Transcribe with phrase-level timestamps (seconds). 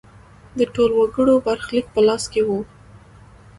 [0.57, 2.49] د ټولو وګړو برخلیک په لاس کې و.